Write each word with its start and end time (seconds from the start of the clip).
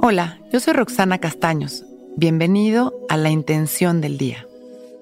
Hola, 0.00 0.38
yo 0.52 0.60
soy 0.60 0.74
Roxana 0.74 1.18
Castaños. 1.18 1.84
Bienvenido 2.16 3.04
a 3.08 3.16
La 3.16 3.30
Intención 3.30 4.00
del 4.00 4.16
Día, 4.16 4.46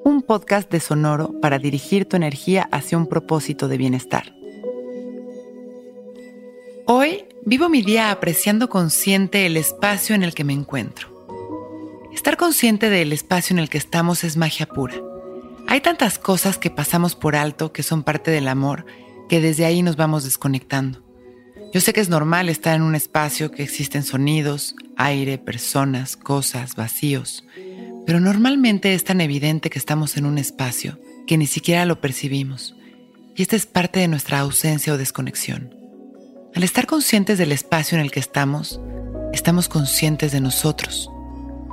un 0.04 0.22
podcast 0.22 0.70
de 0.70 0.80
Sonoro 0.80 1.38
para 1.42 1.58
dirigir 1.58 2.06
tu 2.06 2.16
energía 2.16 2.66
hacia 2.72 2.96
un 2.96 3.06
propósito 3.06 3.68
de 3.68 3.76
bienestar. 3.76 4.32
Hoy 6.86 7.26
vivo 7.44 7.68
mi 7.68 7.82
día 7.82 8.10
apreciando 8.10 8.70
consciente 8.70 9.44
el 9.44 9.58
espacio 9.58 10.14
en 10.14 10.22
el 10.22 10.34
que 10.34 10.44
me 10.44 10.54
encuentro. 10.54 11.08
Estar 12.14 12.38
consciente 12.38 12.88
del 12.88 13.12
espacio 13.12 13.52
en 13.52 13.58
el 13.58 13.68
que 13.68 13.78
estamos 13.78 14.24
es 14.24 14.38
magia 14.38 14.64
pura. 14.64 14.94
Hay 15.66 15.82
tantas 15.82 16.18
cosas 16.18 16.56
que 16.56 16.70
pasamos 16.70 17.14
por 17.14 17.36
alto 17.36 17.70
que 17.70 17.82
son 17.82 18.02
parte 18.02 18.30
del 18.30 18.48
amor 18.48 18.86
que 19.28 19.42
desde 19.42 19.66
ahí 19.66 19.82
nos 19.82 19.96
vamos 19.96 20.24
desconectando. 20.24 21.05
Yo 21.76 21.82
sé 21.82 21.92
que 21.92 22.00
es 22.00 22.08
normal 22.08 22.48
estar 22.48 22.74
en 22.74 22.80
un 22.80 22.94
espacio 22.94 23.50
que 23.50 23.62
existen 23.62 24.02
sonidos, 24.02 24.74
aire, 24.96 25.36
personas, 25.36 26.16
cosas, 26.16 26.74
vacíos, 26.74 27.44
pero 28.06 28.18
normalmente 28.18 28.94
es 28.94 29.04
tan 29.04 29.20
evidente 29.20 29.68
que 29.68 29.78
estamos 29.78 30.16
en 30.16 30.24
un 30.24 30.38
espacio 30.38 30.98
que 31.26 31.36
ni 31.36 31.46
siquiera 31.46 31.84
lo 31.84 32.00
percibimos, 32.00 32.74
y 33.34 33.42
esta 33.42 33.56
es 33.56 33.66
parte 33.66 34.00
de 34.00 34.08
nuestra 34.08 34.38
ausencia 34.38 34.94
o 34.94 34.96
desconexión. 34.96 35.74
Al 36.54 36.62
estar 36.62 36.86
conscientes 36.86 37.36
del 37.36 37.52
espacio 37.52 37.98
en 37.98 38.04
el 38.04 38.10
que 38.10 38.20
estamos, 38.20 38.80
estamos 39.34 39.68
conscientes 39.68 40.32
de 40.32 40.40
nosotros, 40.40 41.10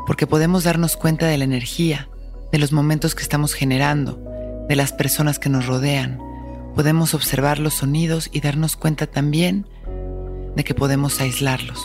porque 0.06 0.28
podemos 0.28 0.66
darnos 0.66 0.98
cuenta 0.98 1.28
de 1.28 1.38
la 1.38 1.46
energía, 1.46 2.10
de 2.52 2.58
los 2.60 2.74
momentos 2.74 3.16
que 3.16 3.24
estamos 3.24 3.54
generando, 3.54 4.22
de 4.68 4.76
las 4.76 4.92
personas 4.92 5.40
que 5.40 5.48
nos 5.48 5.66
rodean, 5.66 6.20
podemos 6.76 7.14
observar 7.14 7.58
los 7.60 7.76
sonidos 7.76 8.30
y 8.34 8.42
darnos 8.42 8.76
cuenta 8.76 9.08
también 9.08 9.66
de 10.56 10.64
que 10.64 10.74
podemos 10.74 11.20
aislarlos. 11.22 11.80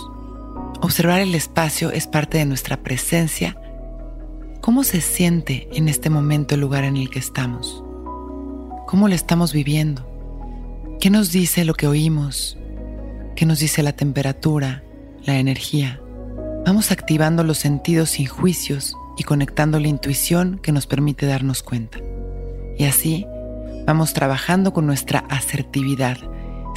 Observar 0.80 1.20
el 1.20 1.34
espacio 1.34 1.90
es 1.90 2.06
parte 2.06 2.38
de 2.38 2.46
nuestra 2.46 2.78
presencia. 2.82 3.56
¿Cómo 4.60 4.84
se 4.84 5.00
siente 5.00 5.68
en 5.72 5.88
este 5.88 6.10
momento 6.10 6.54
el 6.54 6.60
lugar 6.60 6.84
en 6.84 6.96
el 6.96 7.10
que 7.10 7.18
estamos? 7.18 7.82
¿Cómo 8.86 9.08
lo 9.08 9.14
estamos 9.14 9.52
viviendo? 9.52 10.06
¿Qué 11.00 11.10
nos 11.10 11.32
dice 11.32 11.64
lo 11.64 11.74
que 11.74 11.86
oímos? 11.86 12.58
¿Qué 13.36 13.44
nos 13.46 13.58
dice 13.58 13.82
la 13.82 13.92
temperatura, 13.92 14.82
la 15.24 15.38
energía? 15.38 16.00
Vamos 16.64 16.90
activando 16.90 17.44
los 17.44 17.58
sentidos 17.58 18.10
sin 18.10 18.26
juicios 18.26 18.94
y 19.16 19.24
conectando 19.24 19.80
la 19.80 19.88
intuición 19.88 20.60
que 20.62 20.72
nos 20.72 20.86
permite 20.86 21.26
darnos 21.26 21.62
cuenta. 21.62 21.98
Y 22.78 22.84
así 22.84 23.26
vamos 23.86 24.12
trabajando 24.12 24.72
con 24.72 24.86
nuestra 24.86 25.20
asertividad 25.28 26.18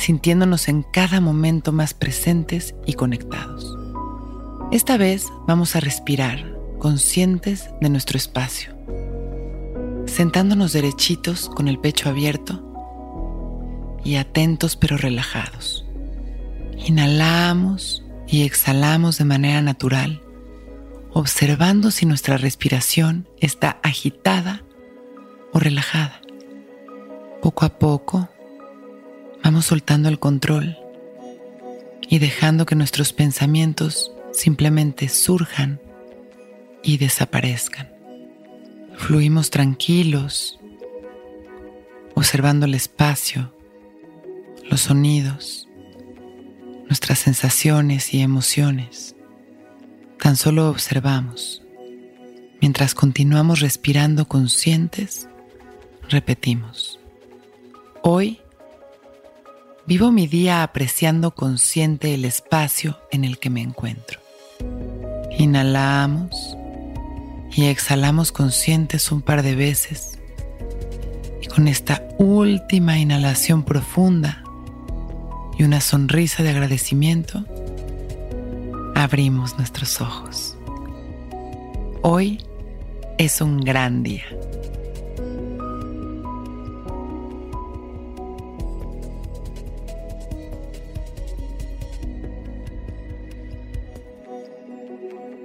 sintiéndonos 0.01 0.67
en 0.67 0.81
cada 0.81 1.21
momento 1.21 1.71
más 1.71 1.93
presentes 1.93 2.73
y 2.87 2.93
conectados. 2.93 3.77
Esta 4.71 4.97
vez 4.97 5.27
vamos 5.47 5.75
a 5.75 5.79
respirar, 5.79 6.57
conscientes 6.79 7.69
de 7.81 7.89
nuestro 7.89 8.17
espacio, 8.17 8.75
sentándonos 10.07 10.73
derechitos 10.73 11.49
con 11.49 11.67
el 11.67 11.77
pecho 11.77 12.09
abierto 12.09 12.63
y 14.03 14.15
atentos 14.15 14.75
pero 14.75 14.97
relajados. 14.97 15.85
Inhalamos 16.87 18.03
y 18.27 18.41
exhalamos 18.41 19.19
de 19.19 19.25
manera 19.25 19.61
natural, 19.61 20.23
observando 21.13 21.91
si 21.91 22.07
nuestra 22.07 22.37
respiración 22.37 23.27
está 23.39 23.79
agitada 23.83 24.63
o 25.53 25.59
relajada. 25.59 26.21
Poco 27.41 27.65
a 27.65 27.77
poco 27.77 28.29
Vamos 29.51 29.65
soltando 29.65 30.07
el 30.07 30.17
control 30.17 30.77
y 32.07 32.19
dejando 32.19 32.65
que 32.65 32.77
nuestros 32.77 33.11
pensamientos 33.11 34.13
simplemente 34.31 35.09
surjan 35.09 35.81
y 36.83 36.95
desaparezcan. 36.95 37.89
Fluimos 38.95 39.49
tranquilos, 39.49 40.57
observando 42.15 42.65
el 42.65 42.75
espacio, 42.75 43.53
los 44.69 44.79
sonidos, 44.79 45.67
nuestras 46.85 47.19
sensaciones 47.19 48.13
y 48.13 48.21
emociones. 48.21 49.17
Tan 50.17 50.37
solo 50.37 50.69
observamos. 50.69 51.61
Mientras 52.61 52.95
continuamos 52.95 53.59
respirando 53.59 54.29
conscientes, 54.29 55.27
repetimos. 56.07 57.01
Hoy 58.01 58.39
Vivo 59.91 60.09
mi 60.09 60.25
día 60.25 60.63
apreciando 60.63 61.35
consciente 61.35 62.13
el 62.13 62.23
espacio 62.23 62.97
en 63.11 63.25
el 63.25 63.39
que 63.39 63.49
me 63.49 63.59
encuentro. 63.59 64.21
Inhalamos 65.37 66.55
y 67.51 67.65
exhalamos 67.65 68.31
conscientes 68.31 69.11
un 69.11 69.21
par 69.21 69.43
de 69.43 69.53
veces. 69.53 70.17
Y 71.41 71.47
con 71.47 71.67
esta 71.67 72.07
última 72.19 72.99
inhalación 72.99 73.63
profunda 73.63 74.45
y 75.59 75.63
una 75.63 75.81
sonrisa 75.81 76.41
de 76.41 76.51
agradecimiento, 76.51 77.43
abrimos 78.95 79.57
nuestros 79.57 79.99
ojos. 79.99 80.55
Hoy 82.01 82.39
es 83.17 83.41
un 83.41 83.59
gran 83.59 84.03
día. 84.03 84.23